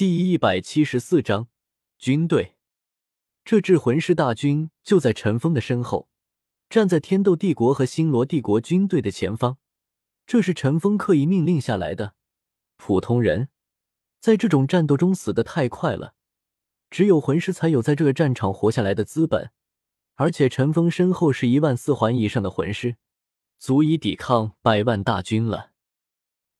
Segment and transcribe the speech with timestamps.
[0.00, 1.48] 第一百七十四章
[1.98, 2.56] 军队。
[3.44, 6.08] 这支魂师大军就在陈峰的身后，
[6.70, 9.58] 站在天斗帝国和星罗帝国军队的前方。
[10.26, 12.14] 这是陈峰刻意命令下来的。
[12.78, 13.50] 普通人
[14.20, 16.14] 在这种战斗中死的太快了，
[16.88, 19.50] 只有魂师才有在这个战场活下来的资本。
[20.14, 22.96] 而且陈峰身后是一万四环以上的魂师，
[23.58, 25.72] 足以抵抗百万大军了。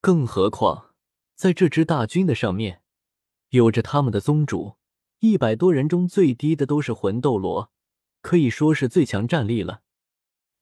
[0.03, 0.95] 更何况，
[1.35, 2.80] 在这支大军的上面，
[3.51, 4.77] 有着他们的宗主。
[5.21, 7.71] 一百多人中最低的都是魂斗罗，
[8.23, 9.83] 可以说是最强战力了。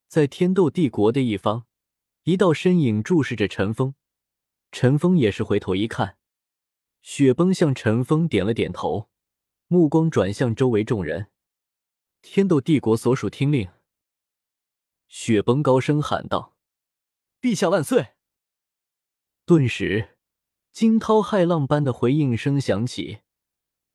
[0.09, 1.65] 在天斗帝国的一方，
[2.23, 3.95] 一道身影注视着陈峰，
[4.69, 6.17] 陈峰也是回头一看，
[7.01, 9.09] 雪崩向陈峰点了点头，
[9.67, 11.31] 目光转向周围众人。
[12.21, 13.69] 天斗帝国所属听令。
[15.07, 16.57] 雪崩高声喊道
[17.39, 18.09] ：“陛下万岁！”
[19.47, 20.17] 顿时，
[20.71, 23.19] 惊涛骇浪般的回应声响起，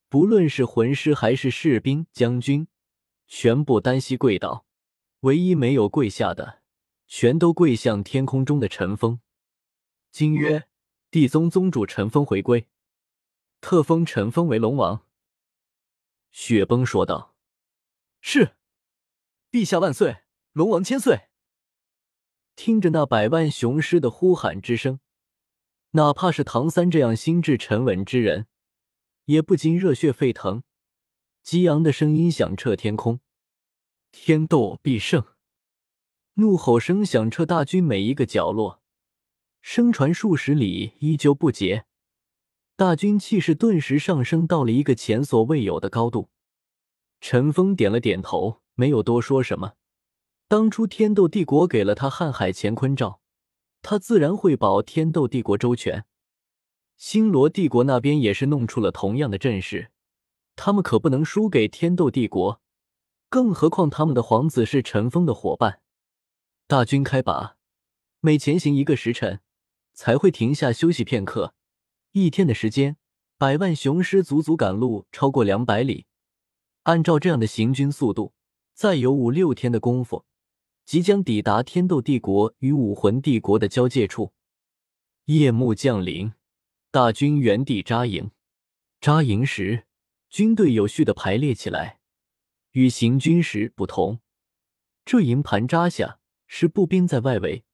[0.09, 2.69] 不论是魂师还是士兵、将军，
[3.27, 4.67] 全部单膝跪倒。
[5.20, 6.62] 唯一没有跪下的，
[7.06, 9.20] 全都跪向天空中的陈峰。
[10.11, 10.69] 今曰
[11.11, 12.69] 地宗宗主陈峰回归，
[13.61, 15.06] 特封陈峰为龙王。
[16.30, 17.34] 雪崩说道。
[18.20, 18.56] 是，
[19.50, 21.28] 陛下万岁，龙王千岁。
[22.55, 25.00] 听着那百万雄师的呼喊之声，
[25.97, 28.48] 哪怕是唐三这样心智沉稳之人，
[29.27, 30.64] 也不禁热血沸腾，
[31.41, 33.20] 激昂的声音响彻天空。
[34.11, 35.25] 天斗必胜！
[36.34, 38.83] 怒吼声响彻大军每一个角落，
[39.62, 41.84] 声传数十里，依旧不竭。
[42.75, 46.29] 大军气势顿时上升到了一个前所未有的高度。
[47.20, 49.75] 陈峰点了点头，没有多说什么。
[50.48, 53.20] 当初天斗帝国给了他瀚海乾坤罩，
[53.84, 56.06] 他自然会保天斗帝国周全。
[56.96, 59.90] 星罗帝国那边也是弄出了同样的阵势，
[60.56, 62.62] 他们可不能输给天斗帝国。
[63.28, 65.82] 更何况他们的皇子是陈峰的伙伴。
[66.66, 67.56] 大军开拔，
[68.20, 69.40] 每前行一个时辰，
[69.92, 71.55] 才会停下休息片刻。
[72.12, 72.96] 一天的时间，
[73.36, 76.06] 百万雄师足足赶路超过两百里。
[76.84, 78.33] 按照这样的行军速度，
[78.73, 80.24] 再有五六天的功夫，
[80.84, 84.33] 即将抵达天斗帝国与武魂帝国的交界处。
[85.27, 86.33] 夜幕降临，
[86.90, 88.30] 大军原地扎营。
[89.00, 89.84] 扎营时，
[90.28, 92.00] 军队有序的排列起来，
[92.73, 94.20] 与行军时不同。
[95.05, 97.64] 这营盘扎下，是步兵在外围，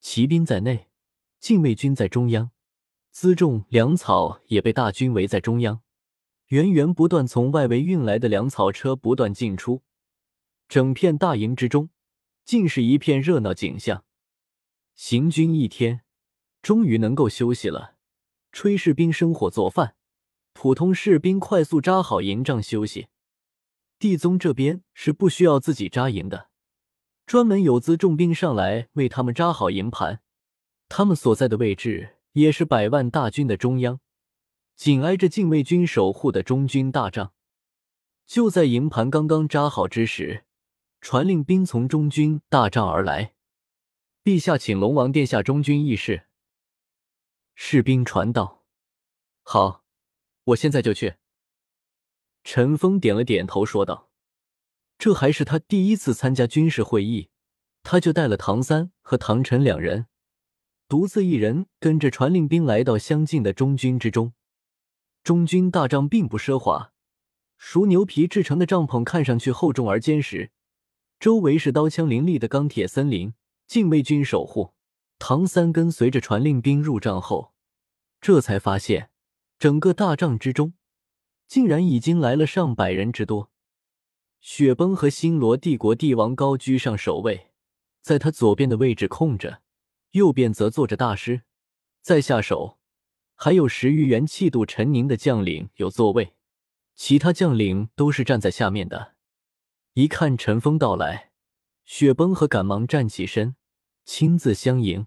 [0.00, 0.88] 骑兵在内，
[1.38, 2.50] 禁卫军在中央，
[3.14, 5.82] 辎重粮草也被大军围在中央。
[6.48, 9.82] 源源不断从外围运来的粮草车不断进出，
[10.68, 11.88] 整片大营之中
[12.44, 14.04] 竟是一片热闹景象。
[14.94, 16.02] 行军一天，
[16.60, 17.96] 终于能够休息了。
[18.52, 19.96] 炊事兵生火做饭，
[20.52, 23.08] 普通士兵快速扎好营帐休息。
[23.98, 26.50] 地宗这边是不需要自己扎营的，
[27.24, 30.20] 专门有辎重兵上来为他们扎好营盘。
[30.88, 34.00] 他们所在的位置也是百万大军的中央。
[34.74, 37.32] 紧挨着禁卫军守护的中军大帐，
[38.26, 40.44] 就在营盘刚刚扎好之时，
[41.02, 43.34] 传令兵从中军大帐而来。
[44.22, 46.28] 陛下，请龙王殿下中军议事。
[47.56, 48.64] 士兵传道
[49.42, 49.82] ：“好，
[50.44, 51.16] 我现在就去。”
[52.44, 54.10] 陈峰点了点头，说道
[54.96, 57.30] ：“这还是他第一次参加军事会议，
[57.82, 60.06] 他就带了唐三和唐晨两人，
[60.86, 64.34] 独自一人跟着传令兵来到相近的中军之中。”
[65.24, 66.92] 中军大帐并不奢华，
[67.58, 70.52] 熟牛皮制成的帐篷看上去厚重而坚实，
[71.22, 73.34] 周围是刀枪林立的钢铁森林，
[73.68, 74.74] 禁卫军守护。
[75.20, 77.52] 唐三跟随着传令兵入帐后，
[78.20, 79.10] 这才发现
[79.56, 80.72] 整个大帐之中
[81.46, 83.52] 竟然已经来了上百人之多。
[84.40, 87.52] 雪崩和星罗帝国帝王高居上首位，
[88.00, 89.62] 在他左边的位置空着，
[90.10, 91.42] 右边则坐着大师，
[92.00, 92.80] 在下手。
[93.36, 96.34] 还有十余员气度沉凝的将领有座位，
[96.96, 99.11] 其他将领都是站在下面的。
[99.94, 101.32] 一看陈峰到来，
[101.84, 103.56] 雪崩和赶忙站起身，
[104.06, 105.06] 亲自相迎。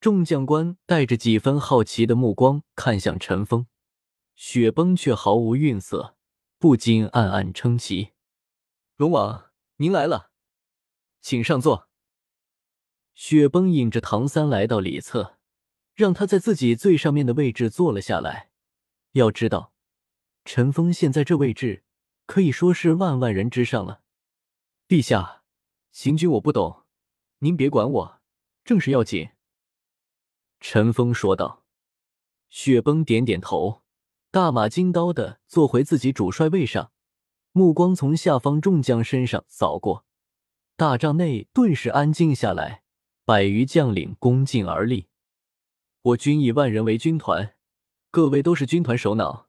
[0.00, 3.66] 众将官带着几分好奇的目光看向陈峰，
[4.34, 6.16] 雪崩却毫无愠色，
[6.58, 8.14] 不禁暗暗称奇
[8.96, 10.30] ：“龙王，您来了，
[11.20, 11.88] 请上座。”
[13.14, 15.36] 雪崩引着唐三来到里侧。
[15.94, 18.50] 让他在自己最上面的位置坐了下来。
[19.12, 19.72] 要知道，
[20.44, 21.84] 陈峰现在这位置
[22.26, 24.02] 可以说是万万人之上了。
[24.88, 25.42] 陛下，
[25.90, 26.84] 行军我不懂，
[27.40, 28.20] 您别管我，
[28.64, 29.30] 正事要紧。
[30.60, 31.64] 陈峰说道。
[32.50, 33.82] 雪崩点点头，
[34.30, 36.92] 大马金刀的坐回自己主帅位上，
[37.50, 40.06] 目光从下方众将身上扫过，
[40.76, 42.84] 大帐内顿时安静下来，
[43.24, 45.08] 百余将领恭敬而立。
[46.02, 47.56] 我军以万人为军团，
[48.12, 49.48] 各位都是军团首脑。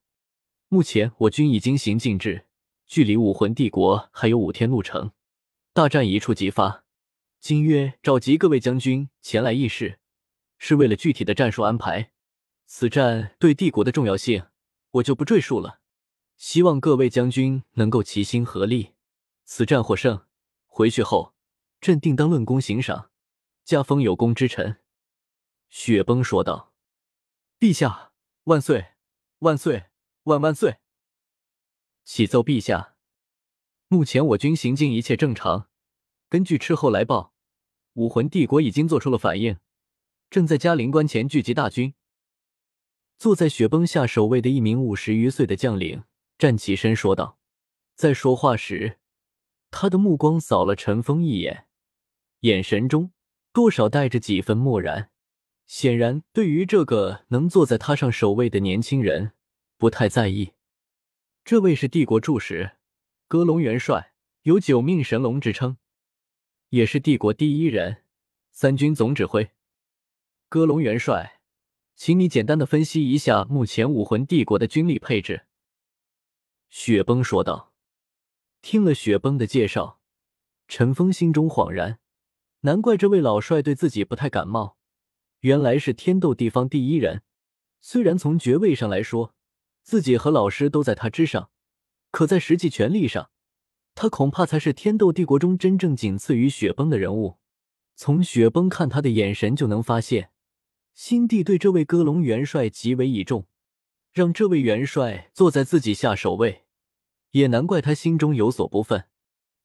[0.70, 2.48] 目前我军已经行进至，
[2.88, 5.12] 距离武魂帝国还有五天路程，
[5.78, 6.84] 大战一触即发。
[7.40, 10.00] 金约召集各位将军前来议事，
[10.58, 12.14] 是为了具体的战术安排。
[12.66, 14.48] 此战对帝国的重要性，
[14.90, 15.82] 我就不赘述了。
[16.36, 18.96] 希望各位将军能够齐心合力。
[19.46, 20.26] 此战获胜，
[20.66, 21.36] 回去后
[21.80, 23.12] 朕定当论功行赏，
[23.64, 24.78] 加封有功之臣。
[25.70, 26.74] 雪崩说道
[27.62, 28.14] ：“陛下
[28.46, 28.94] 万岁，
[29.42, 29.92] 万岁，
[30.24, 30.80] 万万岁！
[32.04, 32.96] 启奏陛下，
[33.90, 35.70] 目前我军行进一切正常。
[36.28, 37.34] 根据斥候来报，
[37.94, 39.58] 武魂帝国已经做出了反应，
[40.30, 41.94] 正在嘉陵关前聚集大军。”
[43.18, 46.04] 坐在雪崩下守卫的一名五十余岁的将领
[46.38, 47.40] 站起身说道，
[47.96, 49.00] 在说话时，
[49.72, 51.68] 他的目光扫了陈峰一眼，
[52.42, 53.14] 眼神中
[53.54, 55.12] 多少带着几分漠然。
[55.66, 59.32] 显然，对于这个能坐在他上守卫的年轻人
[59.78, 60.52] 不太在意。
[61.44, 62.77] 这位是帝国柱石，
[63.30, 64.14] 戈隆元帅，
[64.44, 65.76] 有“九命神龙”之称，
[66.70, 68.04] 也是帝国第一人，
[68.52, 69.52] 三军总指挥。
[70.48, 71.42] 戈隆元帅。
[71.94, 75.48] 请你简单的分析一下目前武魂帝国的军力配置。”
[76.70, 77.74] 雪崩说道。
[78.62, 80.00] 听了雪崩的介绍，
[80.70, 82.00] 陈峰心中恍然，
[82.62, 84.78] 难怪这位老帅对自己不太感冒，
[85.42, 87.24] 原来是天斗地方第一人。
[87.82, 89.36] 虽然从爵位上来说，
[89.84, 91.52] 自己和老师都在他之上，
[92.12, 93.32] 可在实际权力上，
[93.96, 97.38] 他恐怕才是天斗帝国中真正仅次于雪崩的人物。
[97.96, 100.32] 从雪崩看他的眼神就能发现。
[100.94, 103.46] 新帝对这位戈隆元帅极为倚重，
[104.12, 106.66] 让这位元帅坐在自己下首位，
[107.32, 109.06] 也难怪他心中有所不忿。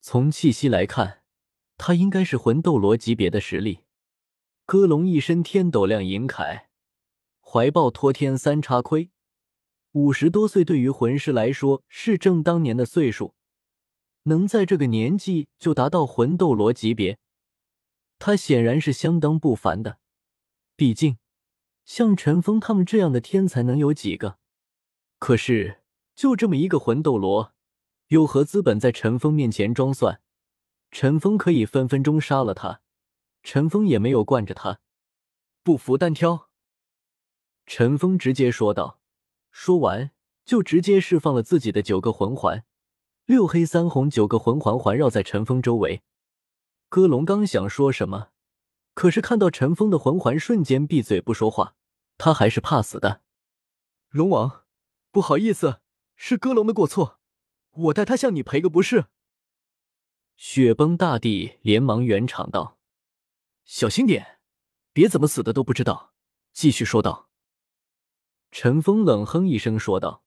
[0.03, 1.23] 从气息来看，
[1.79, 3.81] 他应该是魂斗罗级别的实力。
[4.67, 6.65] 戈隆一身天斗亮银铠，
[7.41, 9.11] 怀抱托天三叉盔，
[9.93, 13.35] 五十多岁对于魂师来说是正当年的岁数，
[14.25, 17.19] 能在这个年纪就达到魂斗罗级别，
[18.19, 19.99] 他显然是相当不凡的。
[20.77, 21.19] 毕竟。
[21.85, 24.39] 像陈峰他们这样的天才能有几个？
[25.19, 25.83] 可是
[26.15, 27.53] 就这么一个魂斗罗，
[28.07, 30.23] 有何资本在陈峰面前装蒜？
[30.93, 32.83] 陈峰可以分分钟杀了他，
[33.43, 34.79] 陈峰也没有惯着他。
[35.65, 36.49] 不服单挑！
[37.67, 39.02] 陈峰直接说道。
[39.53, 40.11] 说完，
[40.45, 42.65] 就直接释放了自己的九个魂环，
[43.27, 46.03] 六黑三红九个魂环环绕在陈峰周围。
[46.89, 48.31] 戈龙刚想说什么。
[48.95, 51.77] 可是看到陈峰的魂环，瞬间闭嘴不说话。
[52.19, 53.23] 他还是怕死的。
[54.11, 54.65] 龙王，
[55.11, 55.81] 不好意思，
[56.17, 57.19] 是戈龙的过错，
[57.71, 59.07] 我代他向你赔个不是。
[60.37, 62.79] 雪崩大帝连忙圆场道
[63.65, 64.41] ：“小心点，
[64.93, 66.13] 别怎么死的都不知道。”
[66.53, 67.31] 继续说道。
[68.53, 70.23] 陈峰冷哼一声说道：“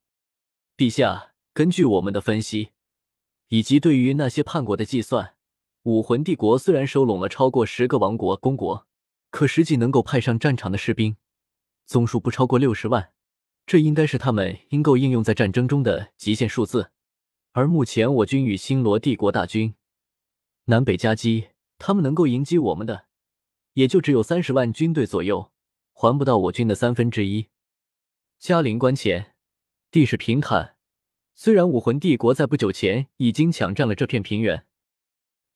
[0.76, 2.70] 陛下，根据我们的分析，
[3.48, 5.34] 以及对于那些叛国的计算。”
[5.84, 8.88] 武魂帝国虽然收拢了超过十个王国公国，
[9.30, 11.16] 可实际能够派上战场的士兵
[11.86, 13.12] 总数不超过六十万，
[13.64, 16.90] 这应该是他们应够应用在战争中的极限数字。
[17.52, 19.76] 而目前我军与星罗帝国大军
[20.64, 23.04] 南北夹击，他们能够迎击我们的，
[23.74, 25.52] 也就只有三十万军队左右，
[25.92, 27.46] 还不到我军的三分之一。
[28.38, 29.34] 嘉陵关前
[29.90, 30.76] 地势平坦，
[31.34, 34.66] 虽然武魂帝国在不久前已经抢占了这片平原。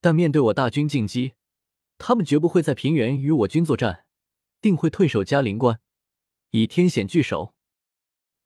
[0.01, 1.35] 但面对我大军进击，
[1.99, 4.07] 他们绝不会在平原与我军作战，
[4.63, 5.81] 定会退守嘉陵关，
[6.51, 7.55] 以天险据守。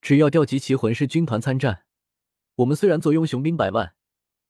[0.03, 1.85] 只要调集齐魂师军团参战，
[2.57, 3.95] 我们虽然坐拥雄兵百万，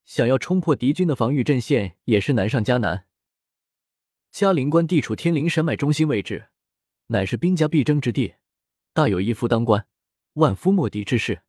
[0.06, 3.06] 想要冲破敌军的防御阵线也是难上加难。
[4.30, 6.48] 嘉陵关地处天灵山脉中心位置，
[7.08, 8.34] 乃是兵家必争之地，
[8.94, 9.88] 大有一夫当关，
[10.34, 11.42] 万夫莫敌之势。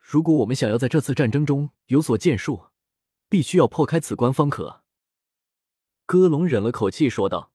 [0.00, 2.64] 如果我们想要在这次战争中有所建树，
[3.28, 4.82] 必须要破开此关方可。
[6.06, 7.52] 戈龙忍了口气说道：“